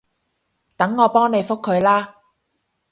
[0.75, 2.15] 等我幫你覆佢啦